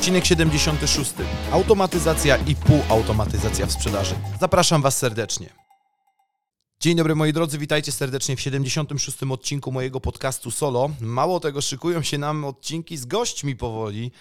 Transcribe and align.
Odcinek 0.00 0.24
76. 0.24 1.12
Automatyzacja 1.52 2.36
i 2.36 2.54
półautomatyzacja 2.56 3.66
w 3.66 3.72
sprzedaży. 3.72 4.14
Zapraszam 4.40 4.82
Was 4.82 4.98
serdecznie. 4.98 5.50
Dzień 6.80 6.96
dobry 6.96 7.14
moi 7.14 7.32
drodzy, 7.32 7.58
witajcie 7.58 7.92
serdecznie 7.92 8.36
w 8.36 8.40
76. 8.40 9.22
odcinku 9.22 9.72
mojego 9.72 10.00
podcastu 10.00 10.50
Solo. 10.50 10.90
Mało 11.00 11.40
tego, 11.40 11.60
szykują 11.60 12.02
się 12.02 12.18
nam 12.18 12.44
odcinki 12.44 12.96
z 12.96 13.06
gośćmi 13.06 13.56
powoli, 13.56 14.12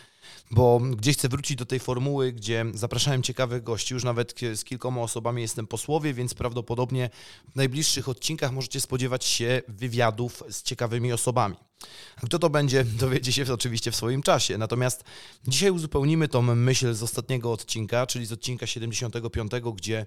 bo 0.52 0.80
gdzieś 0.80 1.18
chcę 1.18 1.30
wrócić 1.30 1.58
do 1.58 1.66
tej 1.66 1.80
formuły, 1.80 2.32
gdzie 2.32 2.66
zapraszałem 2.74 3.24
ciekawych 3.24 3.64
gości. 3.64 3.94
Już 3.94 4.04
nawet 4.04 4.36
z 4.56 4.64
kilkoma 4.64 5.02
osobami 5.02 5.42
jestem 5.42 5.68
posłowie, 5.68 6.14
więc 6.14 6.34
prawdopodobnie 6.34 7.10
w 7.52 7.56
najbliższych 7.56 8.10
odcinkach 8.10 8.52
możecie 8.52 8.82
spodziewać 8.82 9.26
się 9.26 9.62
wywiadów 9.68 10.44
z 10.50 10.64
ciekawymi 10.64 11.14
osobami. 11.14 11.56
Kto 12.24 12.40
to 12.40 12.50
będzie, 12.50 12.84
dowiecie 13.04 13.34
się 13.34 13.54
oczywiście 13.54 13.92
w 13.92 13.96
swoim 13.96 14.22
czasie. 14.22 14.58
Natomiast 14.58 15.04
dzisiaj 15.48 15.72
uzupełnimy 15.72 16.28
tą 16.28 16.42
myśl 16.42 16.94
z 16.94 17.04
ostatniego 17.04 17.52
odcinka, 17.52 18.08
czyli 18.08 18.26
z 18.26 18.32
odcinka 18.32 18.68
75, 18.68 19.52
gdzie 19.76 20.06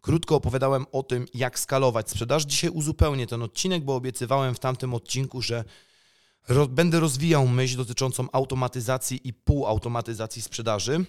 krótko 0.00 0.36
opowiadałem 0.36 0.86
o 0.92 1.02
tym, 1.02 1.26
jak 1.34 1.58
skalować 1.58 2.10
sprzedaż. 2.10 2.44
Dzisiaj 2.44 2.70
uzupełnię 2.70 3.26
ten 3.26 3.42
odcinek, 3.42 3.84
bo 3.84 3.94
obiecywałem 3.94 4.54
w 4.54 4.58
tamtym 4.58 4.94
odcinku, 4.94 5.42
że 5.42 5.64
będę 6.68 7.00
rozwijał 7.00 7.48
myśl 7.48 7.76
dotyczącą 7.76 8.28
automatyzacji 8.32 9.28
i 9.28 9.32
półautomatyzacji 9.32 10.42
sprzedaży. 10.42 11.04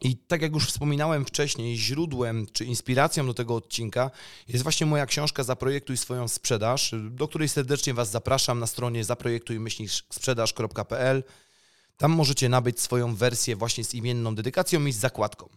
I 0.00 0.16
tak 0.16 0.42
jak 0.42 0.52
już 0.52 0.66
wspominałem 0.66 1.24
wcześniej, 1.24 1.78
źródłem 1.78 2.46
czy 2.52 2.64
inspiracją 2.64 3.26
do 3.26 3.34
tego 3.34 3.54
odcinka 3.54 4.10
jest 4.48 4.62
właśnie 4.62 4.86
moja 4.86 5.06
książka 5.06 5.42
Zaprojektuj 5.42 5.96
swoją 5.96 6.28
sprzedaż, 6.28 6.94
do 7.10 7.28
której 7.28 7.48
serdecznie 7.48 7.94
Was 7.94 8.10
zapraszam 8.10 8.58
na 8.58 8.66
stronie 8.66 9.04
zaprojektujmyślsprzedaż.pl. 9.04 11.24
Tam 11.96 12.12
możecie 12.12 12.48
nabyć 12.48 12.80
swoją 12.80 13.14
wersję 13.14 13.56
właśnie 13.56 13.84
z 13.84 13.94
imienną 13.94 14.34
dedykacją 14.34 14.86
i 14.86 14.92
z 14.92 14.96
zakładką. 14.96 15.48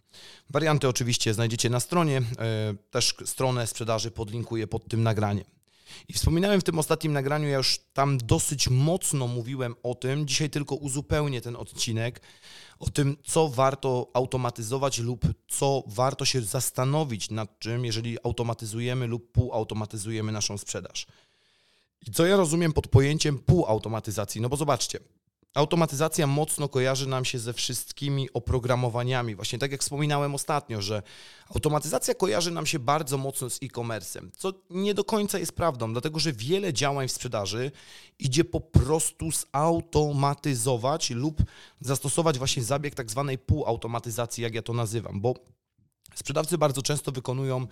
Warianty 0.49 0.87
oczywiście 0.87 1.33
znajdziecie 1.33 1.69
na 1.69 1.79
stronie, 1.79 2.17
e, 2.17 2.23
też 2.91 3.15
stronę 3.25 3.67
sprzedaży 3.67 4.11
podlinkuję 4.11 4.67
pod 4.67 4.87
tym 4.87 5.03
nagraniem. 5.03 5.54
I 6.07 6.13
wspominałem 6.13 6.61
w 6.61 6.63
tym 6.63 6.79
ostatnim 6.79 7.13
nagraniu, 7.13 7.47
ja 7.47 7.57
już 7.57 7.79
tam 7.93 8.17
dosyć 8.17 8.69
mocno 8.69 9.27
mówiłem 9.27 9.75
o 9.83 9.95
tym, 9.95 10.27
dzisiaj 10.27 10.49
tylko 10.49 10.75
uzupełnię 10.75 11.41
ten 11.41 11.55
odcinek, 11.55 12.21
o 12.79 12.89
tym, 12.89 13.17
co 13.23 13.49
warto 13.49 14.11
automatyzować 14.13 14.99
lub 14.99 15.25
co 15.47 15.83
warto 15.87 16.25
się 16.25 16.41
zastanowić 16.41 17.29
nad 17.31 17.59
czym, 17.59 17.85
jeżeli 17.85 18.17
automatyzujemy 18.23 19.07
lub 19.07 19.31
półautomatyzujemy 19.31 20.31
naszą 20.31 20.57
sprzedaż. 20.57 21.07
I 22.07 22.11
co 22.11 22.25
ja 22.25 22.37
rozumiem 22.37 22.73
pod 22.73 22.87
pojęciem 22.87 23.39
półautomatyzacji? 23.39 24.41
No 24.41 24.49
bo 24.49 24.57
zobaczcie, 24.57 24.99
Automatyzacja 25.55 26.27
mocno 26.27 26.69
kojarzy 26.69 27.07
nam 27.07 27.25
się 27.25 27.39
ze 27.39 27.53
wszystkimi 27.53 28.29
oprogramowaniami. 28.33 29.35
Właśnie 29.35 29.59
tak 29.59 29.71
jak 29.71 29.81
wspominałem 29.81 30.35
ostatnio, 30.35 30.81
że 30.81 31.03
automatyzacja 31.55 32.13
kojarzy 32.13 32.51
nam 32.51 32.65
się 32.65 32.79
bardzo 32.79 33.17
mocno 33.17 33.49
z 33.49 33.59
e-commerce'em, 33.63 34.29
co 34.37 34.53
nie 34.69 34.93
do 34.93 35.03
końca 35.03 35.39
jest 35.39 35.51
prawdą, 35.55 35.91
dlatego 35.93 36.19
że 36.19 36.33
wiele 36.33 36.73
działań 36.73 37.07
w 37.07 37.11
sprzedaży 37.11 37.71
idzie 38.19 38.43
po 38.43 38.61
prostu 38.61 39.29
zautomatyzować 39.31 41.09
lub 41.09 41.41
zastosować 41.81 42.37
właśnie 42.37 42.63
zabieg 42.63 42.95
tak 42.95 43.11
zwanej 43.11 43.37
półautomatyzacji, 43.37 44.43
jak 44.43 44.55
ja 44.55 44.61
to 44.61 44.73
nazywam, 44.73 45.21
bo 45.21 45.33
sprzedawcy 46.15 46.57
bardzo 46.57 46.81
często 46.81 47.11
wykonują 47.11 47.67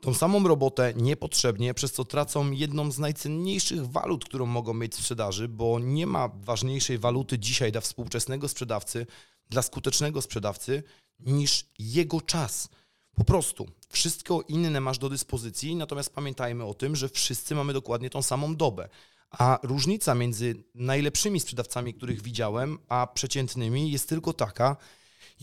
tą 0.00 0.14
samą 0.14 0.48
robotę 0.48 0.92
niepotrzebnie, 0.96 1.74
przez 1.74 1.92
co 1.92 2.04
tracą 2.04 2.50
jedną 2.50 2.90
z 2.90 2.98
najcenniejszych 2.98 3.86
walut, 3.86 4.24
którą 4.24 4.46
mogą 4.46 4.74
mieć 4.74 4.92
w 4.92 5.00
sprzedaży, 5.00 5.48
bo 5.48 5.78
nie 5.78 6.06
ma 6.06 6.28
ważniejszej 6.28 6.98
waluty 6.98 7.38
dzisiaj 7.38 7.72
dla 7.72 7.80
współczesnego 7.80 8.48
sprzedawcy, 8.48 9.06
dla 9.50 9.62
skutecznego 9.62 10.22
sprzedawcy, 10.22 10.82
niż 11.20 11.66
jego 11.78 12.20
czas. 12.20 12.68
Po 13.14 13.24
prostu 13.24 13.66
wszystko 13.88 14.42
inne 14.48 14.80
masz 14.80 14.98
do 14.98 15.08
dyspozycji, 15.08 15.76
natomiast 15.76 16.14
pamiętajmy 16.14 16.64
o 16.64 16.74
tym, 16.74 16.96
że 16.96 17.08
wszyscy 17.08 17.54
mamy 17.54 17.72
dokładnie 17.72 18.10
tą 18.10 18.22
samą 18.22 18.56
dobę. 18.56 18.88
A 19.30 19.58
różnica 19.62 20.14
między 20.14 20.64
najlepszymi 20.74 21.40
sprzedawcami, 21.40 21.94
których 21.94 22.22
widziałem, 22.22 22.78
a 22.88 23.06
przeciętnymi 23.14 23.90
jest 23.90 24.08
tylko 24.08 24.32
taka, 24.32 24.76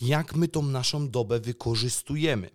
jak 0.02 0.36
my 0.36 0.48
tą 0.48 0.62
naszą 0.62 1.10
dobę 1.10 1.40
wykorzystujemy. 1.40 2.50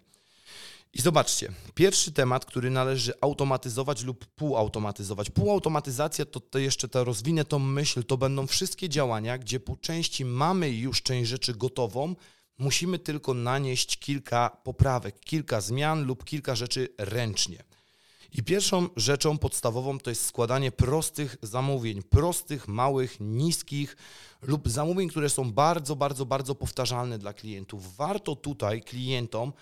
I 0.99 1.03
zobaczcie, 1.03 1.53
pierwszy 1.75 2.13
temat, 2.13 2.45
który 2.45 2.71
należy 2.71 3.13
automatyzować 3.21 4.05
lub 4.05 4.27
półautomatyzować. 4.27 5.31
Półautomatyzacja 5.31 6.25
to, 6.25 6.41
to 6.41 6.59
jeszcze 6.59 6.89
to 6.89 7.05
rozwinę 7.05 7.45
tą 7.45 7.59
myśl, 7.59 8.05
to 8.05 8.17
będą 8.17 8.47
wszystkie 8.47 8.89
działania, 8.89 9.39
gdzie 9.39 9.61
po 9.61 9.77
części 9.77 10.25
mamy 10.25 10.71
już 10.71 11.03
część 11.03 11.31
rzeczy 11.31 11.55
gotową, 11.55 12.15
musimy 12.59 12.99
tylko 12.99 13.35
nanieść 13.35 13.99
kilka 13.99 14.51
poprawek, 14.65 15.21
kilka 15.21 15.61
zmian 15.61 16.05
lub 16.05 16.25
kilka 16.25 16.55
rzeczy 16.55 16.89
ręcznie. 16.99 17.65
I 18.33 18.43
pierwszą 18.43 18.89
rzeczą 18.97 19.39
podstawową 19.39 19.99
to 19.99 20.11
jest 20.11 20.27
składanie 20.27 20.73
prostych 20.73 21.37
zamówień, 21.43 22.03
prostych, 22.03 22.69
małych, 22.69 23.17
niskich 23.21 23.97
lub 24.43 24.69
zamówień, 24.69 25.09
które 25.09 25.31
są 25.31 25.53
bardzo, 25.53 25.97
bardzo, 25.97 26.27
bardzo 26.27 26.55
powtarzalne 26.55 27.19
dla 27.19 27.33
klientów. 27.33 27.97
Warto 27.97 28.37
tutaj 28.37 28.83
klientom 28.83 29.53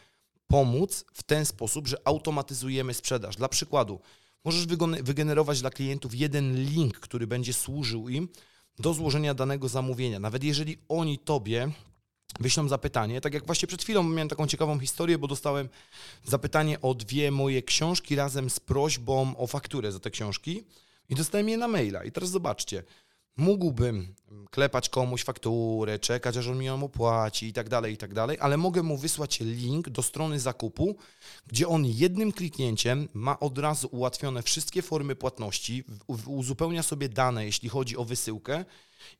pomóc 0.47 1.05
w 1.15 1.23
ten 1.23 1.47
sposób, 1.47 1.89
że 1.89 1.97
automatyzujemy 2.05 2.95
sprzedaż. 2.95 3.37
Dla 3.37 3.49
przykładu, 3.49 4.01
możesz 4.45 4.67
wygenerować 5.03 5.61
dla 5.61 5.71
klientów 5.71 6.15
jeden 6.15 6.65
link, 6.65 7.01
który 7.01 7.27
będzie 7.27 7.53
służył 7.53 8.09
im 8.09 8.29
do 8.79 8.95
złożenia 8.95 9.35
danego 9.35 9.69
zamówienia. 9.69 10.21
Nawet 10.21 10.45
jeżeli 10.45 10.79
oni 10.89 11.19
tobie 11.19 11.71
wyślą 12.41 12.69
zapytanie, 12.69 13.21
tak 13.21 13.35
jak 13.35 13.47
właśnie 13.47 13.69
przed 13.69 13.83
chwilą 13.83 14.03
miałem 14.03 14.29
taką 14.29 14.47
ciekawą 14.47 14.79
historię, 14.79 15.19
bo 15.19 15.27
dostałem 15.27 15.69
zapytanie 16.25 16.81
o 16.81 16.95
dwie 16.95 17.31
moje 17.31 17.63
książki 17.63 18.17
razem 18.17 18.51
z 18.51 18.61
prośbą 18.61 19.37
o 19.37 19.47
fakturę 19.47 19.93
za 19.93 20.01
te 20.01 20.11
książki 20.11 20.65
i 21.09 21.15
dostałem 21.15 21.49
je 21.49 21.57
na 21.57 21.69
maila. 21.69 22.05
I 22.05 22.13
teraz 22.13 22.31
zobaczcie, 22.31 22.83
mógłbym 23.37 24.15
klepać 24.51 24.89
komuś 24.89 25.25
fakturę, 25.25 25.99
czekać, 25.99 26.37
aż 26.37 26.47
on 26.49 26.59
mi 26.59 26.67
ją 26.67 26.85
opłaci 26.85 27.47
i 27.47 27.53
tak 27.53 27.69
dalej, 27.69 27.95
i 27.95 27.97
tak 27.97 28.15
dalej, 28.15 28.37
ale 28.41 28.57
mogę 28.57 28.83
mu 28.83 28.97
wysłać 28.97 29.41
link 29.41 29.89
do 29.89 30.03
strony 30.03 30.41
zakupu, 30.41 30.97
gdzie 31.47 31.69
on 31.69 31.85
jednym 31.87 32.33
kliknięciem 32.33 33.09
ma 33.15 33.41
od 33.41 33.59
razu 33.59 33.89
ułatwione 33.93 34.43
wszystkie 34.43 34.83
formy 34.83 35.17
płatności, 35.17 35.85
uzupełnia 36.27 36.83
sobie 36.83 37.09
dane, 37.09 37.45
jeśli 37.45 37.69
chodzi 37.69 37.97
o 37.97 38.05
wysyłkę 38.05 38.65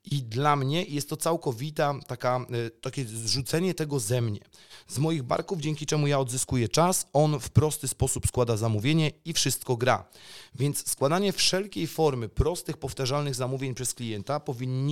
i 0.05 0.23
dla 0.23 0.57
mnie 0.57 0.85
jest 0.85 1.09
to 1.09 1.17
całkowita 1.17 1.95
taka, 2.07 2.47
e, 2.67 2.71
takie 2.71 3.05
zrzucenie 3.05 3.75
tego 3.75 4.01
ze 4.01 4.21
mnie, 4.21 4.41
z 4.89 4.99
moich 4.99 5.23
barków, 5.23 5.61
dzięki 5.61 5.87
czemu 5.87 6.07
ja 6.07 6.19
odzyskuję 6.21 6.69
czas, 6.69 7.07
on 7.13 7.41
w 7.41 7.51
prosty 7.51 7.89
sposób 7.89 8.27
składa 8.27 8.57
zamówienie 8.57 9.11
i 9.25 9.33
wszystko 9.33 9.77
gra. 9.77 10.09
Więc 10.55 10.91
składanie 10.91 11.33
wszelkiej 11.33 11.87
formy 11.87 12.29
prostych, 12.29 12.77
powtarzalnych 12.77 13.35
zamówień 13.35 13.75
przez 13.75 13.95
klienta 13.95 14.41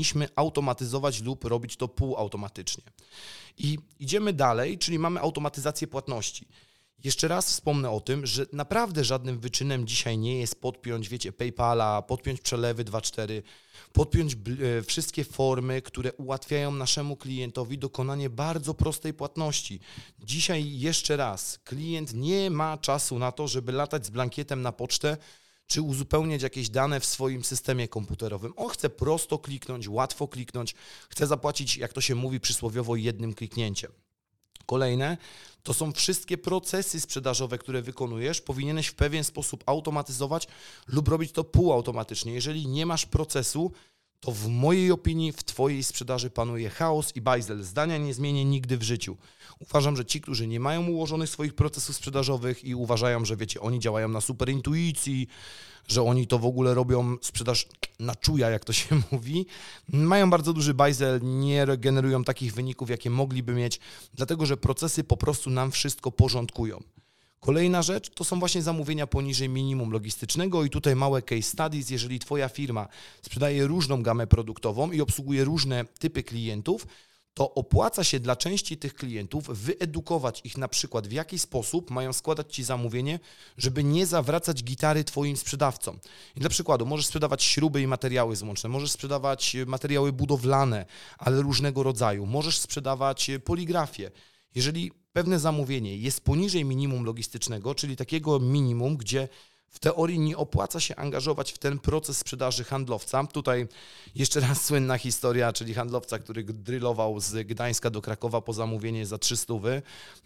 powinniśmy 0.05 0.29
automatyzować 0.37 1.23
lub 1.23 1.45
robić 1.45 1.77
to 1.77 1.89
półautomatycznie. 1.89 2.85
I 3.59 3.79
idziemy 4.01 4.33
dalej, 4.33 4.79
czyli 4.79 4.99
mamy 4.99 5.21
automatyzację 5.21 5.87
płatności. 5.87 6.49
Jeszcze 7.05 7.29
raz 7.29 7.49
wspomnę 7.49 7.91
o 7.91 8.01
tym, 8.01 8.27
że 8.27 8.47
naprawdę 8.53 9.05
żadnym 9.05 9.41
wyczynem 9.41 9.87
dzisiaj 9.87 10.19
nie 10.19 10.41
jest 10.41 10.61
podpiąć, 10.61 11.09
wiecie, 11.09 11.33
PayPala, 11.33 12.03
podpiąć 12.03 12.41
przelewy 12.41 12.85
2.4, 12.85 13.43
podpiąć 13.93 14.35
e, 14.35 14.83
wszystkie 14.83 15.25
formy, 15.25 15.83
które 15.83 16.12
ułatwiają 16.12 16.71
naszemu 16.71 17.17
klientowi 17.17 17.79
dokonanie 17.79 18.31
bardzo 18.31 18.75
prostej 18.75 19.15
płatności. 19.15 19.81
Dzisiaj 20.19 20.79
jeszcze 20.79 21.17
raz, 21.17 21.59
klient 21.65 22.15
nie 22.15 22.50
ma 22.50 22.79
czasu 22.79 23.19
na 23.19 23.33
to, 23.33 23.49
żeby 23.49 23.73
latać 23.73 24.07
z 24.07 24.11
blankietem 24.11 24.62
na 24.62 24.73
pocztę, 24.73 25.17
czy 25.66 25.82
uzupełniać 25.82 26.43
jakieś 26.43 26.69
dane 26.69 27.00
w 27.00 27.05
swoim 27.05 27.44
systemie 27.44 27.88
komputerowym. 27.88 28.52
On 28.56 28.69
chce 28.69 28.90
prosto 28.90 29.38
kliknąć, 29.38 29.88
łatwo 29.88 30.28
kliknąć, 30.28 30.75
chce 31.08 31.26
zapłacić, 31.26 31.76
jak 31.76 31.93
to 31.93 32.00
się 32.00 32.14
mówi 32.14 32.40
przysłowiowo, 32.40 32.96
jednym 32.96 33.34
kliknięciem. 33.34 33.93
Kolejne 34.66 35.16
to 35.62 35.75
są 35.75 35.93
wszystkie 35.93 36.38
procesy 36.38 37.00
sprzedażowe, 37.00 37.58
które 37.58 37.82
wykonujesz, 37.82 38.40
powinieneś 38.40 38.87
w 38.87 38.94
pewien 38.94 39.25
sposób 39.25 39.64
automatyzować 39.66 40.49
lub 40.87 41.08
robić 41.08 41.32
to 41.32 41.44
półautomatycznie. 41.44 42.32
Jeżeli 42.32 42.66
nie 42.66 42.87
masz 42.87 43.06
procesu, 43.06 43.72
to 44.25 44.32
w 44.32 44.49
mojej 44.49 44.93
opinii 44.93 45.32
w 45.32 45.44
Twojej 45.44 45.85
sprzedaży 45.85 46.31
panuje 46.31 46.71
chaos 46.71 47.17
i 47.17 47.21
bajzel. 47.21 47.62
Zdania 47.62 47.99
nie 47.99 48.15
zmienię 48.15 48.44
nigdy 48.44 48.79
w 48.79 48.82
życiu. 48.82 49.17
Uważam, 49.59 49.97
że 49.97 50.05
ci, 50.05 50.21
którzy 50.21 50.47
nie 50.47 50.61
mają 50.61 50.87
ułożonych 50.87 51.31
swoich 51.31 51.55
procesów 51.55 51.97
sprzedażowych 51.97 52.65
i 52.65 52.75
uważają, 52.75 53.25
że 53.25 53.37
wiecie, 53.37 53.61
oni 53.61 53.81
działają 53.81 54.09
na 54.09 54.21
super 54.21 54.49
intuicji, 54.49 55.29
że 55.88 56.03
oni 56.03 56.26
to 56.26 56.38
w 56.38 56.47
ogóle 56.47 56.75
robią 56.75 57.17
sprzedaż 57.23 57.67
na 57.99 58.15
czuja, 58.15 58.50
jak 58.50 58.65
to 58.65 58.73
się 58.73 59.00
mówi, 59.12 59.47
mają 59.88 60.31
bardzo 60.31 60.53
duży 60.53 60.75
bajzel, 60.75 61.21
nie 61.23 61.67
generują 61.79 62.25
takich 62.25 62.55
wyników, 62.55 62.91
jakie 62.91 63.11
mogliby 63.11 63.55
mieć, 63.55 63.81
dlatego 64.15 64.47
że 64.47 64.56
procesy 64.56 65.05
po 65.05 65.17
prostu 65.17 65.50
nam 65.50 65.71
wszystko 65.71 66.12
porządkują. 66.12 66.82
Kolejna 67.44 67.82
rzecz 67.82 68.11
to 68.11 68.25
są 68.25 68.38
właśnie 68.38 68.62
zamówienia 68.62 69.06
poniżej 69.06 69.49
minimum 69.49 69.91
logistycznego 69.91 70.64
i 70.64 70.70
tutaj 70.70 70.96
małe 70.96 71.23
case 71.23 71.43
studies. 71.43 71.91
Jeżeli 71.91 72.19
Twoja 72.19 72.49
firma 72.49 72.88
sprzedaje 73.23 73.67
różną 73.67 74.02
gamę 74.02 74.26
produktową 74.26 74.91
i 74.93 75.00
obsługuje 75.00 75.44
różne 75.44 75.85
typy 75.99 76.23
klientów, 76.23 76.87
to 77.35 77.55
opłaca 77.55 78.05
się 78.05 78.20
dla 78.20 78.37
części 78.37 78.76
tych 78.76 78.94
klientów 78.94 79.49
wyedukować 79.49 80.41
ich 80.44 80.58
na 80.58 80.69
przykład 80.69 81.06
w 81.06 81.12
jaki 81.12 81.38
sposób 81.38 81.91
mają 81.91 82.12
składać 82.12 82.55
Ci 82.55 82.64
zamówienie, 82.64 83.20
żeby 83.56 83.85
nie 83.85 84.06
zawracać 84.06 84.64
gitary 84.64 85.05
Twoim 85.05 85.37
sprzedawcom. 85.37 85.99
I 86.37 86.40
dla 86.40 86.49
przykładu 86.49 86.87
możesz 86.87 87.06
sprzedawać 87.06 87.43
śruby 87.43 87.82
i 87.82 87.87
materiały 87.87 88.37
złączne, 88.37 88.69
możesz 88.70 88.90
sprzedawać 88.90 89.56
materiały 89.67 90.12
budowlane, 90.12 90.87
ale 91.19 91.43
różnego 91.43 91.82
rodzaju, 91.82 92.26
możesz 92.26 92.58
sprzedawać 92.58 93.31
poligrafię. 93.44 94.11
Jeżeli 94.55 94.93
pewne 95.12 95.39
zamówienie 95.39 95.97
jest 95.97 96.21
poniżej 96.21 96.65
minimum 96.65 97.05
logistycznego, 97.05 97.75
czyli 97.75 97.97
takiego 97.97 98.41
minimum, 98.41 98.97
gdzie 98.97 99.29
w 99.75 99.79
teorii 99.79 100.19
nie 100.19 100.37
opłaca 100.37 100.81
się 100.81 100.97
angażować 100.97 101.53
w 101.53 101.59
ten 101.59 101.79
proces 101.79 102.19
sprzedaży 102.19 102.65
handlowca. 102.65 103.25
Tutaj 103.27 103.69
jeszcze 104.15 104.41
raz 104.41 104.62
słynna 104.67 104.99
historia, 104.99 105.53
czyli 105.53 105.75
handlowca, 105.75 106.19
który 106.19 106.45
drylował 106.45 107.21
z 107.21 107.47
Gdańska 107.47 107.91
do 107.91 108.03
Krakowa 108.03 108.41
po 108.41 108.53
zamówienie 108.53 109.06
za 109.06 109.19
300, 109.19 109.55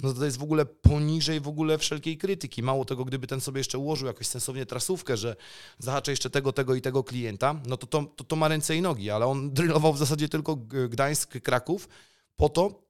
no 0.00 0.12
to 0.12 0.24
jest 0.24 0.36
w 0.36 0.42
ogóle 0.42 0.66
poniżej 0.66 1.40
w 1.40 1.48
ogóle 1.48 1.78
wszelkiej 1.78 2.18
krytyki. 2.18 2.62
Mało 2.62 2.84
tego, 2.84 3.04
gdyby 3.04 3.26
ten 3.26 3.40
sobie 3.40 3.60
jeszcze 3.60 3.78
ułożył 3.78 4.06
jakoś 4.06 4.26
sensownie 4.26 4.66
trasówkę, 4.66 5.16
że 5.16 5.36
zahaczę 5.78 6.12
jeszcze 6.12 6.30
tego, 6.30 6.52
tego 6.52 6.74
i 6.74 6.80
tego 6.80 7.04
klienta, 7.04 7.60
no 7.66 7.76
to 7.76 7.86
to, 7.86 8.04
to, 8.16 8.24
to 8.24 8.36
ma 8.36 8.48
ręce 8.48 8.76
i 8.76 8.82
nogi, 8.82 9.10
ale 9.10 9.26
on 9.26 9.50
drylował 9.50 9.92
w 9.92 9.98
zasadzie 9.98 10.28
tylko 10.28 10.56
Gdańsk, 10.88 11.40
Kraków 11.40 11.88
po 12.36 12.48
to, 12.48 12.87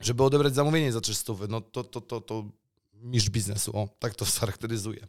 żeby 0.00 0.22
odebrać 0.22 0.54
zamówienie 0.54 0.92
za 0.92 1.00
300. 1.00 1.32
No 1.48 1.60
to, 1.60 1.84
to, 1.84 2.00
to, 2.00 2.20
to 2.20 2.44
mistrz 2.94 3.30
biznesu, 3.30 3.76
o, 3.76 3.88
tak 3.98 4.14
to 4.14 4.24
charakteryzuje. 4.40 5.06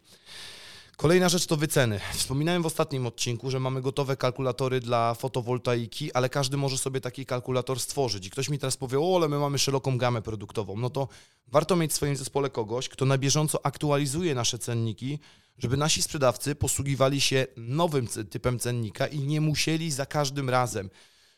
Kolejna 0.96 1.28
rzecz 1.28 1.46
to 1.46 1.56
wyceny. 1.56 2.00
Wspominałem 2.12 2.62
w 2.62 2.66
ostatnim 2.66 3.06
odcinku, 3.06 3.50
że 3.50 3.60
mamy 3.60 3.82
gotowe 3.82 4.16
kalkulatory 4.16 4.80
dla 4.80 5.14
fotowoltaiki, 5.14 6.12
ale 6.12 6.28
każdy 6.28 6.56
może 6.56 6.78
sobie 6.78 7.00
taki 7.00 7.26
kalkulator 7.26 7.80
stworzyć. 7.80 8.26
I 8.26 8.30
ktoś 8.30 8.48
mi 8.48 8.58
teraz 8.58 8.76
powie, 8.76 9.00
o, 9.00 9.16
ale 9.16 9.28
my 9.28 9.38
mamy 9.38 9.58
szeroką 9.58 9.98
gamę 9.98 10.22
produktową. 10.22 10.76
No 10.76 10.90
to 10.90 11.08
warto 11.48 11.76
mieć 11.76 11.90
w 11.90 11.94
swoim 11.94 12.16
zespole 12.16 12.50
kogoś, 12.50 12.88
kto 12.88 13.04
na 13.04 13.18
bieżąco 13.18 13.66
aktualizuje 13.66 14.34
nasze 14.34 14.58
cenniki, 14.58 15.18
żeby 15.58 15.76
nasi 15.76 16.02
sprzedawcy 16.02 16.54
posługiwali 16.54 17.20
się 17.20 17.46
nowym 17.56 18.06
typem 18.30 18.58
cennika 18.58 19.06
i 19.06 19.18
nie 19.18 19.40
musieli 19.40 19.90
za 19.90 20.06
każdym 20.06 20.50
razem 20.50 20.90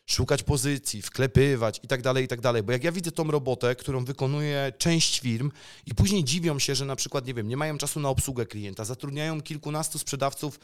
szukać 0.07 0.43
pozycji, 0.43 1.01
wklepywać 1.01 1.79
i 1.83 1.87
tak 1.87 2.01
dalej, 2.01 2.25
i 2.25 2.27
tak 2.27 2.41
dalej. 2.41 2.63
Bo 2.63 2.71
jak 2.71 2.83
ja 2.83 2.91
widzę 2.91 3.11
tą 3.11 3.31
robotę, 3.31 3.75
którą 3.75 4.05
wykonuje 4.05 4.73
część 4.77 5.19
firm 5.19 5.51
i 5.85 5.95
później 5.95 6.23
dziwią 6.23 6.59
się, 6.59 6.75
że 6.75 6.85
na 6.85 6.95
przykład, 6.95 7.27
nie 7.27 7.33
wiem, 7.33 7.47
nie 7.47 7.57
mają 7.57 7.77
czasu 7.77 7.99
na 7.99 8.09
obsługę 8.09 8.45
klienta, 8.45 8.85
zatrudniają 8.85 9.41
kilkunastu 9.41 9.99
sprzedawców 9.99 10.59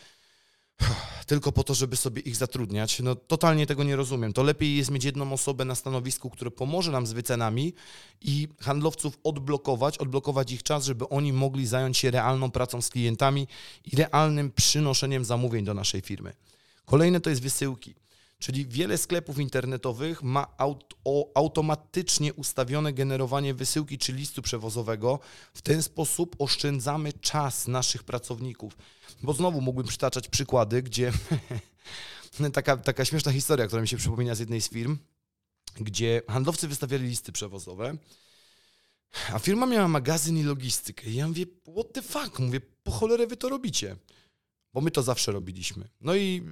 tylko 1.28 1.52
po 1.52 1.64
to, 1.64 1.74
żeby 1.74 1.96
sobie 1.96 2.22
ich 2.22 2.36
zatrudniać. 2.36 3.00
No 3.00 3.16
totalnie 3.16 3.68
tego 3.68 3.84
nie 3.84 3.96
rozumiem. 3.96 4.34
To 4.34 4.44
lepiej 4.44 4.76
jest 4.76 4.92
mieć 4.92 5.04
jedną 5.04 5.34
osobę 5.34 5.66
na 5.66 5.76
stanowisku, 5.76 6.30
które 6.30 6.52
pomoże 6.52 6.92
nam 6.92 7.08
z 7.08 7.14
wycenami 7.14 7.74
i 8.22 8.48
handlowców 8.60 9.20
odblokować, 9.24 9.98
odblokować 9.98 10.52
ich 10.52 10.64
czas, 10.64 10.86
żeby 10.86 11.10
oni 11.10 11.34
mogli 11.34 11.68
zająć 11.68 11.98
się 11.98 12.12
realną 12.12 12.52
pracą 12.52 12.82
z 12.82 12.90
klientami 12.90 13.48
i 13.92 13.96
realnym 13.96 14.52
przynoszeniem 14.52 15.26
zamówień 15.26 15.66
do 15.66 15.74
naszej 15.74 16.02
firmy. 16.02 16.34
Kolejne 16.86 17.22
to 17.22 17.30
jest 17.30 17.42
wysyłki. 17.42 18.03
Czyli 18.44 18.66
wiele 18.66 18.98
sklepów 18.98 19.40
internetowych 19.40 20.24
ma 20.24 20.58
aut 20.58 20.94
automatycznie 21.36 22.34
ustawione 22.34 22.94
generowanie 22.94 23.54
wysyłki 23.54 23.98
czy 23.98 24.14
listu 24.14 24.42
przewozowego. 24.42 25.20
W 25.54 25.62
ten 25.62 25.84
sposób 25.84 26.36
oszczędzamy 26.40 27.14
czas 27.14 27.68
naszych 27.68 28.04
pracowników. 28.04 28.78
Bo 29.22 29.34
znowu 29.34 29.62
mógłbym 29.62 29.88
przytaczać 29.88 30.28
przykłady, 30.28 30.84
gdzie 30.84 31.12
taka, 32.54 32.78
taka 32.78 33.06
śmieszna 33.06 33.32
historia, 33.32 33.68
która 33.68 33.82
mi 33.82 33.88
się 33.88 33.98
przypomina 33.98 34.36
z 34.36 34.40
jednej 34.40 34.62
z 34.62 34.70
firm, 34.70 34.98
gdzie 35.76 36.22
handlowcy 36.30 36.68
wystawiali 36.68 37.08
listy 37.08 37.32
przewozowe, 37.32 37.98
a 39.34 39.40
firma 39.40 39.66
miała 39.66 39.88
magazyn 39.88 40.38
i 40.38 40.44
logistykę. 40.44 41.10
I 41.10 41.16
ja 41.16 41.28
mówię, 41.28 41.46
what 41.74 41.94
the 41.94 42.02
fuck? 42.02 42.40
Mówię, 42.40 42.62
po 42.84 42.92
cholerę 42.92 43.28
wy 43.28 43.38
to 43.38 43.50
robicie? 43.50 43.96
Bo 44.74 44.82
my 44.82 44.92
to 44.92 45.04
zawsze 45.04 45.32
robiliśmy. 45.32 45.90
No 46.02 46.16
i 46.16 46.44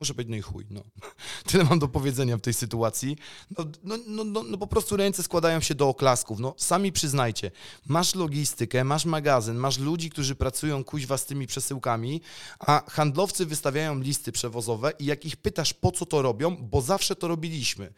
Muszę 0.00 0.14
powiedzieć, 0.14 0.30
no 0.30 0.36
i 0.36 0.40
chuj, 0.40 0.66
no. 0.70 0.82
Tyle 1.48 1.64
mam 1.64 1.78
do 1.78 1.88
powiedzenia 1.88 2.36
w 2.36 2.40
tej 2.40 2.54
sytuacji. 2.54 3.16
No, 3.58 3.64
no, 3.82 3.98
no, 4.06 4.24
no, 4.24 4.42
no 4.42 4.58
po 4.58 4.66
prostu 4.66 4.96
ręce 4.96 5.22
składają 5.22 5.60
się 5.60 5.74
do 5.74 5.88
oklasków. 5.88 6.40
No 6.40 6.54
sami 6.58 6.92
przyznajcie, 6.92 7.50
masz 7.86 8.14
logistykę, 8.14 8.84
masz 8.84 9.04
magazyn, 9.04 9.56
masz 9.56 9.78
ludzi, 9.78 10.10
którzy 10.10 10.34
pracują 10.34 10.84
kuźwa 10.84 11.18
z 11.18 11.26
tymi 11.26 11.46
przesyłkami, 11.46 12.20
a 12.58 12.82
handlowcy 12.90 13.46
wystawiają 13.46 14.00
listy 14.00 14.32
przewozowe 14.32 14.92
i 14.98 15.04
jak 15.04 15.24
ich 15.24 15.36
pytasz, 15.36 15.74
po 15.74 15.92
co 15.92 16.06
to 16.06 16.22
robią, 16.22 16.56
bo 16.56 16.80
zawsze 16.80 17.16
to 17.16 17.28
robiliśmy. 17.28 17.92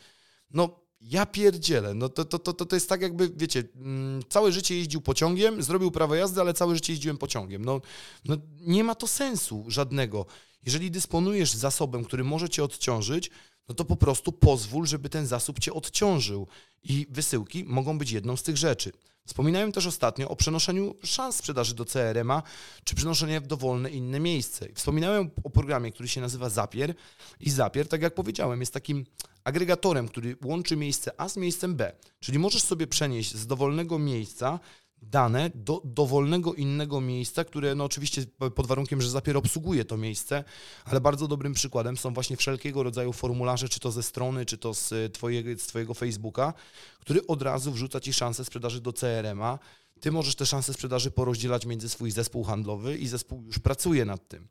No 0.50 0.86
ja 1.00 1.26
pierdzielę. 1.26 1.94
No 1.94 2.08
to, 2.08 2.24
to, 2.24 2.38
to, 2.38 2.66
to 2.66 2.76
jest 2.76 2.88
tak 2.88 3.02
jakby, 3.02 3.30
wiecie, 3.36 3.62
mm, 3.76 4.22
całe 4.28 4.52
życie 4.52 4.76
jeździł 4.76 5.00
pociągiem, 5.00 5.62
zrobił 5.62 5.90
prawo 5.90 6.14
jazdy, 6.14 6.40
ale 6.40 6.54
całe 6.54 6.74
życie 6.74 6.92
jeździłem 6.92 7.18
pociągiem. 7.18 7.64
No, 7.64 7.80
no 8.24 8.36
nie 8.60 8.84
ma 8.84 8.94
to 8.94 9.06
sensu 9.06 9.64
żadnego. 9.68 10.26
Jeżeli 10.62 10.90
dysponujesz 10.90 11.52
zasobem, 11.52 12.04
który 12.04 12.24
może 12.24 12.48
cię 12.48 12.64
odciążyć, 12.64 13.30
no 13.68 13.74
to 13.74 13.84
po 13.84 13.96
prostu 13.96 14.32
pozwól, 14.32 14.86
żeby 14.86 15.08
ten 15.08 15.26
zasób 15.26 15.58
cię 15.58 15.72
odciążył. 15.72 16.46
I 16.82 17.06
wysyłki 17.10 17.64
mogą 17.64 17.98
być 17.98 18.10
jedną 18.10 18.36
z 18.36 18.42
tych 18.42 18.56
rzeczy. 18.56 18.92
Wspominałem 19.26 19.72
też 19.72 19.86
ostatnio 19.86 20.28
o 20.28 20.36
przenoszeniu 20.36 20.94
szans 21.04 21.36
sprzedaży 21.36 21.74
do 21.74 21.84
CRM-a, 21.84 22.42
czy 22.84 22.94
przenoszeniu 22.94 23.40
w 23.40 23.46
dowolne 23.46 23.90
inne 23.90 24.20
miejsce. 24.20 24.68
Wspominałem 24.74 25.30
o 25.44 25.50
programie, 25.50 25.92
który 25.92 26.08
się 26.08 26.20
nazywa 26.20 26.48
Zapier 26.48 26.94
i 27.40 27.50
Zapier, 27.50 27.88
tak 27.88 28.02
jak 28.02 28.14
powiedziałem, 28.14 28.60
jest 28.60 28.72
takim 28.72 29.06
agregatorem, 29.44 30.08
który 30.08 30.36
łączy 30.44 30.76
miejsce 30.76 31.20
A 31.20 31.28
z 31.28 31.36
miejscem 31.36 31.76
B. 31.76 31.92
Czyli 32.20 32.38
możesz 32.38 32.62
sobie 32.62 32.86
przenieść 32.86 33.34
z 33.34 33.46
dowolnego 33.46 33.98
miejsca 33.98 34.60
dane 35.02 35.50
do 35.54 35.82
dowolnego 35.84 36.54
innego 36.54 37.00
miejsca, 37.00 37.44
które 37.44 37.74
no 37.74 37.84
oczywiście 37.84 38.24
pod 38.54 38.66
warunkiem, 38.66 39.02
że 39.02 39.10
Zapier 39.10 39.36
obsługuje 39.36 39.84
to 39.84 39.96
miejsce, 39.96 40.44
ale 40.84 41.00
bardzo 41.00 41.28
dobrym 41.28 41.52
przykładem 41.52 41.96
są 41.96 42.14
właśnie 42.14 42.36
wszelkiego 42.36 42.82
rodzaju 42.82 43.12
formularze, 43.12 43.68
czy 43.68 43.80
to 43.80 43.90
ze 43.90 44.02
strony, 44.02 44.46
czy 44.46 44.58
to 44.58 44.74
z 44.74 45.12
twojego, 45.12 45.60
z 45.60 45.66
twojego 45.66 45.94
Facebooka, 45.94 46.54
który 47.00 47.26
od 47.26 47.42
razu 47.42 47.72
wrzuca 47.72 48.00
Ci 48.00 48.12
szansę 48.12 48.44
sprzedaży 48.44 48.80
do 48.80 48.92
CRM-a. 48.92 49.58
Ty 50.00 50.12
możesz 50.12 50.34
te 50.34 50.46
szanse 50.46 50.72
sprzedaży 50.74 51.10
porozdzielać 51.10 51.66
między 51.66 51.88
swój 51.88 52.10
zespół 52.10 52.44
handlowy 52.44 52.96
i 52.98 53.08
zespół 53.08 53.42
już 53.42 53.58
pracuje 53.58 54.04
nad 54.04 54.28
tym. 54.28 54.48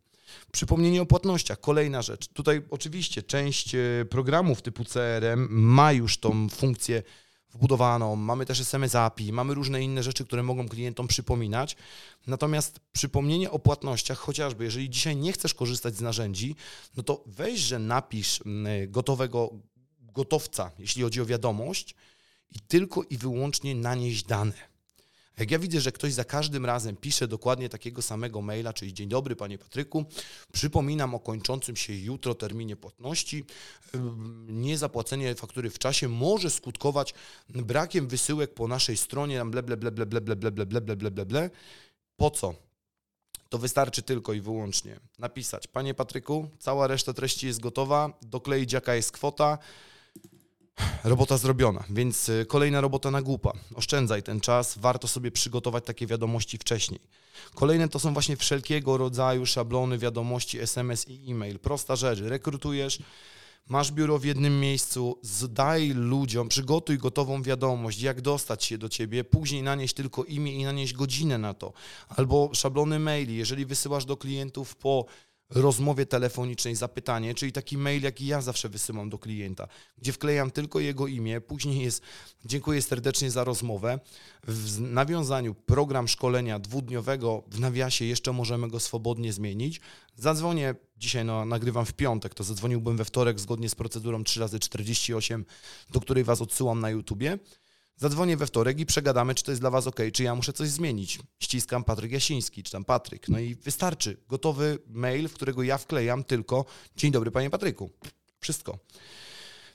Przypomnienie 0.52 1.02
o 1.02 1.06
płatnościach, 1.06 1.60
kolejna 1.60 2.02
rzecz. 2.02 2.28
Tutaj 2.28 2.62
oczywiście 2.70 3.24
część 3.24 3.76
e, 3.76 4.06
programów 4.10 4.62
typu 4.62 4.86
CRM 4.86 5.48
ma 5.50 5.92
już 5.92 6.18
tą 6.18 6.50
funkcję 6.50 7.04
wbudowaną, 7.56 8.16
mamy 8.16 8.46
też 8.46 8.60
SMS 8.60 8.96
API, 8.96 9.34
mamy 9.34 9.54
różne 9.54 9.82
inne 9.82 10.04
rzeczy, 10.04 10.26
które 10.26 10.44
mogą 10.44 10.70
klientom 10.70 11.08
przypominać. 11.08 11.76
Natomiast 12.28 12.80
przypomnienie 12.92 13.52
o 13.52 13.60
płatnościach, 13.60 14.18
chociażby 14.18 14.64
jeżeli 14.64 14.90
dzisiaj 14.90 15.16
nie 15.16 15.32
chcesz 15.32 15.54
korzystać 15.54 15.96
z 15.96 16.02
narzędzi, 16.02 16.56
no 16.98 17.04
to 17.04 17.24
weź, 17.26 17.60
że 17.60 17.80
napisz 17.80 18.42
mm, 18.46 18.92
gotowego 18.92 19.50
gotowca, 20.02 20.72
jeśli 20.80 21.04
chodzi 21.04 21.22
o 21.22 21.26
wiadomość 21.26 21.96
i 22.52 22.60
tylko 22.60 23.04
i 23.04 23.18
wyłącznie 23.18 23.76
nanieść 23.76 24.24
dane. 24.24 24.75
Jak 25.40 25.52
ja 25.52 25.60
widzę, 25.60 25.82
że 25.82 25.92
ktoś 25.92 26.14
za 26.14 26.24
każdym 26.24 26.66
razem 26.66 26.96
pisze 26.96 27.28
dokładnie 27.28 27.70
takiego 27.70 28.02
samego 28.02 28.42
maila, 28.42 28.74
czyli 28.74 28.94
dzień 28.94 29.10
dobry 29.10 29.36
panie 29.36 29.58
Patryku, 29.58 30.06
przypominam 30.54 31.16
o 31.16 31.20
kończącym 31.20 31.76
się 31.76 31.94
jutro 31.94 32.36
terminie 32.36 32.76
płatności. 32.76 33.46
Niezapłacenie 34.48 35.36
faktury 35.36 35.70
w 35.70 35.80
czasie 35.80 36.08
może 36.08 36.50
skutkować 36.50 37.14
brakiem 37.50 38.08
wysyłek 38.08 38.54
po 38.54 38.68
naszej 38.68 38.98
stronie, 38.98 39.38
tam 39.38 39.52
ble, 39.52 39.64
ble, 39.64 39.78
ble, 39.78 39.92
ble, 39.92 40.06
ble, 40.06 40.22
ble, 40.22 40.36
ble, 40.36 40.52
ble, 40.52 40.82
ble, 40.82 40.96
ble, 40.96 41.12
ble, 41.12 41.26
ble. 41.26 41.50
Po 42.18 42.32
co? 42.32 42.56
To 43.50 43.58
wystarczy 43.58 44.02
tylko 44.02 44.34
i 44.34 44.42
wyłącznie 44.42 45.00
napisać, 45.20 45.68
panie 45.68 45.94
Patryku, 45.94 46.50
cała 46.60 46.88
reszta 46.88 47.14
treści 47.14 47.48
jest 47.48 47.60
gotowa, 47.60 48.14
dokleić 48.22 48.74
jaka 48.74 48.96
jest 48.96 49.12
kwota, 49.12 49.58
Robota 51.04 51.38
zrobiona, 51.38 51.84
więc 51.90 52.30
y, 52.30 52.46
kolejna 52.48 52.82
robota 52.82 53.12
na 53.12 53.22
głupa. 53.22 53.54
Oszczędzaj 53.76 54.24
ten 54.24 54.42
czas, 54.42 54.78
warto 54.78 55.08
sobie 55.08 55.32
przygotować 55.32 55.86
takie 55.86 56.08
wiadomości 56.08 56.58
wcześniej. 56.58 57.00
Kolejne 57.56 57.90
to 57.90 58.00
są 58.00 58.14
właśnie 58.14 58.38
wszelkiego 58.38 58.98
rodzaju 58.98 59.46
szablony 59.46 59.98
wiadomości 59.98 60.60
SMS 60.60 61.08
i 61.08 61.32
e-mail. 61.32 61.60
Prosta 61.60 61.96
rzecz, 61.96 62.20
rekrutujesz, 62.20 63.00
masz 63.68 63.92
biuro 63.92 64.20
w 64.20 64.26
jednym 64.26 64.60
miejscu, 64.60 65.20
zdaj 65.22 65.90
ludziom, 65.96 66.50
przygotuj 66.50 66.98
gotową 66.98 67.44
wiadomość, 67.44 68.02
jak 68.02 68.22
dostać 68.22 68.64
się 68.64 68.78
do 68.78 68.90
ciebie, 68.90 69.24
później 69.24 69.64
nanieść 69.64 69.94
tylko 69.94 70.24
imię 70.24 70.54
i 70.54 70.64
nanieść 70.64 70.94
godzinę 70.94 71.38
na 71.38 71.54
to. 71.54 71.74
Albo 72.10 72.50
szablony 72.54 73.00
maili, 73.00 73.38
jeżeli 73.38 73.66
wysyłasz 73.66 74.06
do 74.06 74.18
klientów 74.18 74.76
po 74.76 75.06
rozmowie 75.50 76.06
telefonicznej 76.06 76.76
zapytanie, 76.76 77.36
czyli 77.36 77.52
taki 77.52 77.78
mail, 77.78 78.04
jaki 78.04 78.28
ja 78.28 78.42
zawsze 78.42 78.70
wysyłam 78.70 79.10
do 79.10 79.18
klienta, 79.18 79.68
gdzie 79.98 80.14
wklejam 80.14 80.52
tylko 80.52 80.80
jego 80.80 81.08
imię, 81.08 81.42
później 81.42 81.84
jest 81.84 82.02
dziękuję 82.46 82.82
serdecznie 82.82 83.32
za 83.32 83.44
rozmowę. 83.44 84.00
W 84.48 84.82
nawiązaniu 84.82 85.54
program 85.54 86.08
szkolenia 86.08 86.60
dwudniowego 86.60 87.44
w 87.48 87.60
nawiasie 87.60 88.06
jeszcze 88.06 88.34
możemy 88.34 88.68
go 88.68 88.80
swobodnie 88.80 89.34
zmienić. 89.34 89.82
Zadzwonię, 90.16 90.76
dzisiaj 90.98 91.26
no, 91.26 91.46
nagrywam 91.46 91.86
w 91.86 91.94
piątek, 91.94 92.34
to 92.34 92.44
zadzwoniłbym 92.44 92.98
we 92.98 93.06
wtorek 93.06 93.40
zgodnie 93.40 93.70
z 93.70 93.76
procedurą 93.76 94.24
3 94.24 94.40
razy 94.40 94.60
48 94.60 95.46
do 95.90 96.00
której 96.00 96.24
Was 96.24 96.42
odsyłam 96.42 96.80
na 96.80 96.90
YouTubie. 96.90 97.40
Zadzwonię 97.98 98.38
we 98.38 98.46
wtorek 98.46 98.80
i 98.80 98.86
przegadamy, 98.86 99.36
czy 99.36 99.44
to 99.44 99.52
jest 99.52 99.62
dla 99.62 99.70
Was 99.70 99.88
ok, 99.88 100.00
czy 100.14 100.24
ja 100.24 100.36
muszę 100.36 100.54
coś 100.54 100.70
zmienić. 100.70 101.20
Ściskam 101.40 101.84
Patryk 101.84 102.12
Jasiński, 102.12 102.64
czy 102.64 102.72
tam 102.72 102.86
Patryk. 102.86 103.30
No 103.30 103.40
i 103.40 103.56
wystarczy. 103.56 104.18
Gotowy 104.30 104.80
mail, 104.88 105.28
w 105.28 105.34
którego 105.34 105.64
ja 105.64 105.78
wklejam 105.78 106.24
tylko 106.24 106.66
Dzień 106.98 107.12
dobry, 107.12 107.32
panie 107.32 107.50
Patryku. 107.50 107.90
Wszystko. 108.40 108.80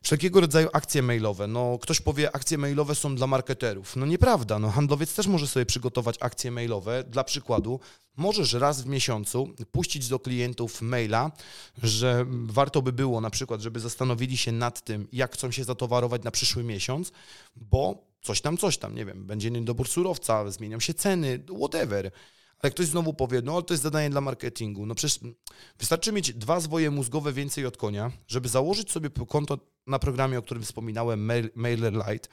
Wszelkiego 0.02 0.40
rodzaju 0.40 0.68
akcje 0.72 1.02
mailowe. 1.02 1.46
No, 1.46 1.78
ktoś 1.78 2.00
powie, 2.00 2.34
akcje 2.36 2.58
mailowe 2.58 2.94
są 2.94 3.16
dla 3.16 3.26
marketerów. 3.26 3.96
No 3.96 4.06
nieprawda, 4.06 4.58
no, 4.58 4.70
handlowiec 4.70 5.14
też 5.14 5.26
może 5.26 5.48
sobie 5.48 5.66
przygotować 5.66 6.16
akcje 6.20 6.50
mailowe. 6.50 7.04
Dla 7.04 7.24
przykładu, 7.24 7.80
możesz 8.16 8.52
raz 8.52 8.82
w 8.82 8.86
miesiącu 8.86 9.54
puścić 9.72 10.08
do 10.08 10.18
klientów 10.18 10.82
maila, 10.82 11.32
że 11.82 12.26
warto 12.28 12.82
by 12.82 12.92
było 12.92 13.20
na 13.20 13.30
przykład, 13.30 13.60
żeby 13.60 13.80
zastanowili 13.80 14.36
się 14.36 14.52
nad 14.52 14.84
tym, 14.84 15.08
jak 15.12 15.34
chcą 15.34 15.50
się 15.50 15.64
zatowarować 15.64 16.22
na 16.22 16.30
przyszły 16.30 16.64
miesiąc, 16.64 17.12
bo 17.56 18.09
coś 18.22 18.40
tam, 18.40 18.56
coś 18.56 18.78
tam, 18.78 18.94
nie 18.94 19.04
wiem, 19.04 19.26
będzie 19.26 19.50
niedobór 19.50 19.88
surowca, 19.88 20.50
zmienią 20.50 20.80
się 20.80 20.94
ceny, 20.94 21.44
whatever. 21.58 22.10
Ale 22.58 22.70
ktoś 22.70 22.86
znowu 22.86 23.14
powie, 23.14 23.42
no 23.42 23.62
to 23.62 23.74
jest 23.74 23.82
zadanie 23.82 24.10
dla 24.10 24.20
marketingu. 24.20 24.86
No 24.86 24.94
przecież 24.94 25.20
wystarczy 25.78 26.12
mieć 26.12 26.34
dwa 26.34 26.60
zwoje 26.60 26.90
mózgowe 26.90 27.32
więcej 27.32 27.66
od 27.66 27.76
konia, 27.76 28.12
żeby 28.28 28.48
założyć 28.48 28.90
sobie 28.90 29.10
konto 29.28 29.58
na 29.86 29.98
programie, 29.98 30.38
o 30.38 30.42
którym 30.42 30.62
wspominałem, 30.62 31.24
Mail, 31.24 31.50
MailerLite. 31.54 32.28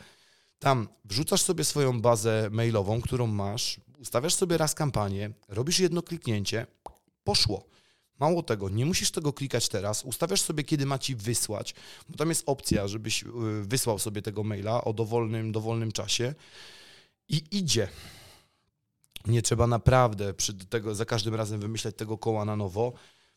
Tam 0.60 0.88
wrzucasz 1.06 1.42
sobie 1.42 1.64
swoją 1.64 2.02
bazę 2.02 2.50
mailową, 2.52 3.02
którą 3.02 3.28
masz, 3.28 3.82
ustawiasz 4.00 4.34
sobie 4.34 4.58
raz 4.58 4.76
kampanię, 4.76 5.32
robisz 5.48 5.80
jedno 5.80 6.02
kliknięcie, 6.02 6.68
poszło. 7.24 7.64
Mało 8.20 8.44
tego, 8.44 8.70
nie 8.70 8.86
musisz 8.86 9.12
tego 9.12 9.34
klikać 9.34 9.70
teraz, 9.70 10.04
ustawiasz 10.04 10.42
sobie, 10.42 10.64
kiedy 10.64 10.86
ma 10.86 11.00
ci 11.00 11.16
wysłać, 11.16 11.76
bo 12.10 12.18
tam 12.18 12.30
jest 12.30 12.44
opcja, 12.46 12.88
żebyś 12.88 13.24
y, 13.24 13.28
wysłał 13.62 14.00
sobie 14.00 14.22
tego 14.22 14.44
maila 14.44 14.84
o 14.84 14.94
dowolnym, 14.94 15.52
dowolnym 15.52 15.92
czasie 15.92 16.34
i 17.30 17.42
idzie. 17.52 17.88
Nie 19.26 19.42
trzeba 19.42 19.68
naprawdę 19.68 20.34
tego, 20.70 20.96
za 20.96 21.06
każdym 21.06 21.36
razem 21.36 21.60
wymyślać 21.60 21.96
tego 21.96 22.18
koła 22.18 22.46
na 22.46 22.56
nowo. 22.56 22.94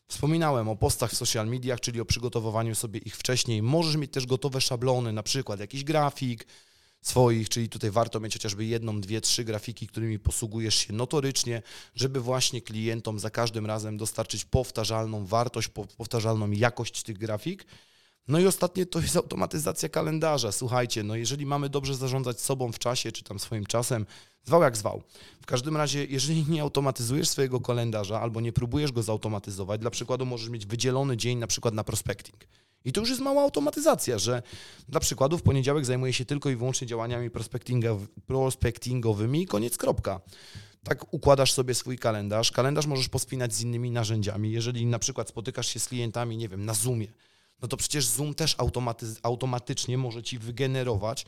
Wspominałem 0.07 0.69
o 0.69 0.75
postach 0.75 1.11
w 1.11 1.15
social 1.15 1.47
mediach, 1.47 1.79
czyli 1.79 2.01
o 2.01 2.05
przygotowywaniu 2.05 2.75
sobie 2.75 2.99
ich 2.99 3.17
wcześniej. 3.17 3.61
Możesz 3.61 3.95
mieć 3.95 4.11
też 4.11 4.25
gotowe 4.25 4.61
szablony, 4.61 5.13
na 5.13 5.23
przykład 5.23 5.59
jakiś 5.59 5.83
grafik 5.83 6.47
swoich, 7.01 7.49
czyli 7.49 7.69
tutaj 7.69 7.91
warto 7.91 8.19
mieć 8.19 8.33
chociażby 8.33 8.65
jedną, 8.65 9.01
dwie, 9.01 9.21
trzy 9.21 9.43
grafiki, 9.43 9.87
którymi 9.87 10.19
posługujesz 10.19 10.75
się 10.75 10.93
notorycznie, 10.93 11.61
żeby 11.95 12.21
właśnie 12.21 12.61
klientom 12.61 13.19
za 13.19 13.29
każdym 13.29 13.65
razem 13.65 13.97
dostarczyć 13.97 14.45
powtarzalną 14.45 15.25
wartość, 15.25 15.67
powtarzalną 15.97 16.51
jakość 16.51 17.03
tych 17.03 17.17
grafik. 17.17 17.65
No 18.27 18.39
i 18.39 18.45
ostatnie 18.45 18.85
to 18.85 18.99
jest 18.99 19.15
automatyzacja 19.15 19.89
kalendarza. 19.89 20.51
Słuchajcie, 20.51 21.03
no 21.03 21.15
jeżeli 21.15 21.45
mamy 21.45 21.69
dobrze 21.69 21.95
zarządzać 21.95 22.41
sobą 22.41 22.71
w 22.71 22.79
czasie, 22.79 23.11
czy 23.11 23.23
tam 23.23 23.39
swoim 23.39 23.65
czasem, 23.65 24.05
zwał 24.43 24.61
jak 24.61 24.77
zwał. 24.77 25.03
W 25.41 25.45
każdym 25.45 25.77
razie, 25.77 26.05
jeżeli 26.05 26.45
nie 26.49 26.61
automatyzujesz 26.61 27.29
swojego 27.29 27.61
kalendarza 27.61 28.21
albo 28.21 28.41
nie 28.41 28.53
próbujesz 28.53 28.91
go 28.91 29.03
zautomatyzować, 29.03 29.81
dla 29.81 29.89
przykładu 29.89 30.25
możesz 30.25 30.49
mieć 30.49 30.65
wydzielony 30.65 31.17
dzień 31.17 31.37
na 31.37 31.47
przykład 31.47 31.73
na 31.73 31.83
prospecting. 31.83 32.47
I 32.85 32.91
to 32.91 33.01
już 33.01 33.09
jest 33.09 33.21
mała 33.21 33.41
automatyzacja, 33.41 34.19
że 34.19 34.41
dla 34.89 34.99
przykładu 34.99 35.37
w 35.37 35.41
poniedziałek 35.41 35.85
zajmuję 35.85 36.13
się 36.13 36.25
tylko 36.25 36.49
i 36.49 36.55
wyłącznie 36.55 36.87
działaniami 36.87 37.29
prospectingowymi 38.27 39.41
i 39.41 39.47
koniec, 39.47 39.77
kropka. 39.77 40.21
Tak 40.83 41.13
układasz 41.13 41.53
sobie 41.53 41.73
swój 41.73 41.97
kalendarz. 41.97 42.51
Kalendarz 42.51 42.85
możesz 42.85 43.09
pospinać 43.09 43.53
z 43.53 43.61
innymi 43.61 43.91
narzędziami. 43.91 44.51
Jeżeli 44.51 44.85
na 44.85 44.99
przykład 44.99 45.29
spotykasz 45.29 45.67
się 45.67 45.79
z 45.79 45.87
klientami, 45.87 46.37
nie 46.37 46.49
wiem, 46.49 46.65
na 46.65 46.73
Zoomie, 46.73 47.07
no 47.61 47.67
to 47.67 47.77
przecież 47.77 48.05
Zoom 48.05 48.33
też 48.33 48.55
automaty 48.57 49.05
automatycznie 49.23 49.97
może 49.97 50.23
ci 50.23 50.39
wygenerować 50.39 51.25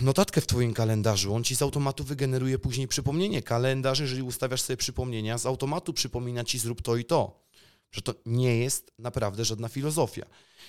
notatkę 0.00 0.40
w 0.40 0.46
Twoim 0.46 0.74
kalendarzu. 0.74 1.34
On 1.34 1.44
ci 1.44 1.56
z 1.56 1.62
automatu 1.62 2.04
wygeneruje 2.04 2.58
później 2.58 2.88
przypomnienie. 2.88 3.42
Kalendarz, 3.42 4.00
jeżeli 4.00 4.22
ustawiasz 4.22 4.62
sobie 4.62 4.76
przypomnienia, 4.76 5.38
z 5.38 5.46
automatu 5.46 5.92
przypomina 5.92 6.44
ci 6.44 6.58
zrób 6.58 6.82
to 6.82 6.96
i 6.96 7.04
to. 7.04 7.45
Że 7.92 8.02
to 8.02 8.14
nie 8.26 8.58
jest 8.58 8.92
naprawdę 8.98 9.44
żadna 9.44 9.68
filozofia. 9.68 10.26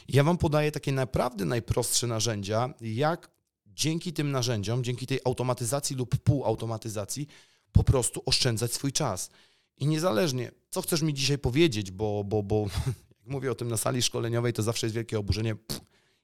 Ja 0.07 0.23
Wam 0.23 0.37
podaję 0.37 0.71
takie 0.71 0.91
naprawdę 0.91 1.45
najprostsze 1.45 2.07
narzędzia, 2.07 2.73
jak 2.81 3.31
dzięki 3.65 4.13
tym 4.13 4.31
narzędziom, 4.31 4.83
dzięki 4.83 5.07
tej 5.07 5.19
automatyzacji 5.25 5.95
lub 5.95 6.17
półautomatyzacji, 6.17 7.27
po 7.71 7.83
prostu 7.83 8.21
oszczędzać 8.25 8.73
swój 8.73 8.91
czas. 8.91 9.29
I 9.77 9.87
niezależnie, 9.87 10.51
co 10.69 10.81
chcesz 10.81 11.01
mi 11.01 11.13
dzisiaj 11.13 11.37
powiedzieć, 11.37 11.91
bo, 11.91 12.23
bo, 12.23 12.43
bo 12.43 12.65
jak 13.19 13.27
mówię 13.27 13.51
o 13.51 13.55
tym 13.55 13.67
na 13.67 13.77
sali 13.77 14.01
szkoleniowej, 14.01 14.53
to 14.53 14.63
zawsze 14.63 14.85
jest 14.85 14.95
wielkie 14.95 15.19
oburzenie. 15.19 15.55
Pff, 15.55 15.81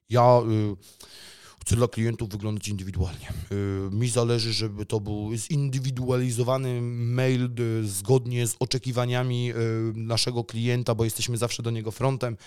ja. 0.10 0.42
Y 0.52 0.76
chcę 1.64 1.76
dla 1.76 1.88
klientów 1.88 2.30
wyglądać 2.30 2.68
indywidualnie. 2.68 3.34
Y, 3.52 3.96
mi 3.96 4.10
zależy, 4.10 4.54
żeby 4.54 4.86
to 4.86 5.00
był 5.00 5.36
zindywidualizowany 5.36 6.82
mail 6.82 7.50
y, 7.60 7.88
zgodnie 7.88 8.48
z 8.48 8.56
oczekiwaniami 8.60 9.52
y, 9.52 9.56
naszego 9.96 10.44
klienta, 10.44 10.96
bo 10.96 11.04
jesteśmy 11.04 11.38
zawsze 11.38 11.64
do 11.64 11.72
niego 11.72 11.92
frontem. 11.92 12.38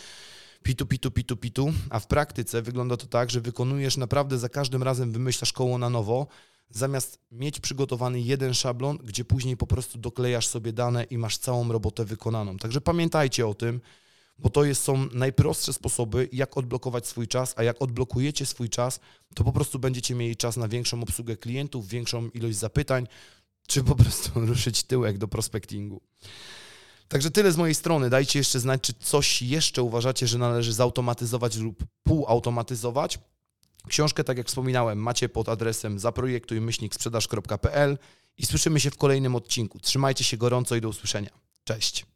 Pitu, 0.62 0.86
pitu, 0.86 1.10
pitu, 1.10 1.36
pitu, 1.36 1.72
a 1.90 2.00
w 2.00 2.06
praktyce 2.06 2.62
wygląda 2.62 2.96
to 2.96 3.06
tak, 3.06 3.30
że 3.30 3.40
wykonujesz 3.40 3.96
naprawdę 3.96 4.38
za 4.38 4.48
każdym 4.48 4.82
razem, 4.82 5.12
wymyślasz 5.12 5.52
koło 5.52 5.78
na 5.78 5.90
nowo, 5.90 6.26
zamiast 6.70 7.18
mieć 7.32 7.60
przygotowany 7.60 8.20
jeden 8.20 8.54
szablon, 8.54 8.98
gdzie 9.04 9.24
później 9.24 9.56
po 9.56 9.66
prostu 9.66 9.98
doklejasz 9.98 10.46
sobie 10.46 10.72
dane 10.72 11.04
i 11.04 11.18
masz 11.18 11.38
całą 11.38 11.72
robotę 11.72 12.04
wykonaną. 12.04 12.56
Także 12.56 12.80
pamiętajcie 12.80 13.46
o 13.46 13.54
tym, 13.54 13.80
bo 14.38 14.50
to 14.50 14.64
jest, 14.64 14.82
są 14.82 15.08
najprostsze 15.12 15.72
sposoby, 15.72 16.28
jak 16.32 16.56
odblokować 16.56 17.06
swój 17.06 17.28
czas, 17.28 17.54
a 17.56 17.62
jak 17.62 17.82
odblokujecie 17.82 18.46
swój 18.46 18.68
czas, 18.68 19.00
to 19.34 19.44
po 19.44 19.52
prostu 19.52 19.78
będziecie 19.78 20.14
mieli 20.14 20.36
czas 20.36 20.56
na 20.56 20.68
większą 20.68 21.02
obsługę 21.02 21.36
klientów, 21.36 21.88
większą 21.88 22.28
ilość 22.28 22.56
zapytań, 22.56 23.06
czy 23.66 23.84
po 23.84 23.94
prostu 23.94 24.30
ruszyć 24.46 24.82
tyłek 24.82 25.18
do 25.18 25.28
prospectingu. 25.28 26.00
Także 27.08 27.30
tyle 27.30 27.52
z 27.52 27.56
mojej 27.56 27.74
strony. 27.74 28.10
Dajcie 28.10 28.38
jeszcze 28.38 28.60
znać, 28.60 28.80
czy 28.80 28.92
coś 28.92 29.42
jeszcze 29.42 29.82
uważacie, 29.82 30.26
że 30.26 30.38
należy 30.38 30.72
zautomatyzować 30.72 31.56
lub 31.56 31.84
półautomatyzować. 32.02 33.18
Książkę, 33.88 34.24
tak 34.24 34.38
jak 34.38 34.46
wspominałem, 34.46 34.98
macie 34.98 35.28
pod 35.28 35.48
adresem 35.48 35.98
zaprojektuj 35.98 36.60
sprzedaż.pl 36.90 37.98
i 38.38 38.46
słyszymy 38.46 38.80
się 38.80 38.90
w 38.90 38.96
kolejnym 38.96 39.36
odcinku. 39.36 39.80
Trzymajcie 39.80 40.24
się 40.24 40.36
gorąco 40.36 40.76
i 40.76 40.80
do 40.80 40.88
usłyszenia. 40.88 41.30
Cześć. 41.64 42.06